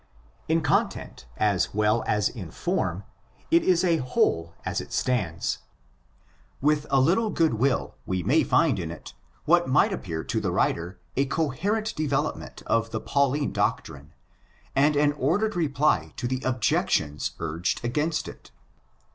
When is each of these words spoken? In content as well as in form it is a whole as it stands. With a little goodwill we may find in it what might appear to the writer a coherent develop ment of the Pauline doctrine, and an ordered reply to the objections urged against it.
In 0.47 0.61
content 0.61 1.27
as 1.37 1.75
well 1.75 2.03
as 2.07 2.27
in 2.27 2.49
form 2.49 3.03
it 3.51 3.61
is 3.63 3.83
a 3.83 3.97
whole 3.97 4.55
as 4.65 4.81
it 4.81 4.91
stands. 4.91 5.59
With 6.59 6.87
a 6.89 6.99
little 6.99 7.29
goodwill 7.29 7.93
we 8.07 8.23
may 8.23 8.43
find 8.43 8.79
in 8.79 8.89
it 8.89 9.13
what 9.45 9.69
might 9.69 9.93
appear 9.93 10.23
to 10.23 10.39
the 10.41 10.49
writer 10.51 10.97
a 11.15 11.25
coherent 11.27 11.95
develop 11.95 12.35
ment 12.35 12.63
of 12.65 12.89
the 12.89 12.99
Pauline 12.99 13.53
doctrine, 13.53 14.11
and 14.75 14.95
an 14.95 15.11
ordered 15.11 15.55
reply 15.55 16.13
to 16.17 16.27
the 16.27 16.41
objections 16.41 17.33
urged 17.39 17.85
against 17.85 18.27
it. 18.27 18.49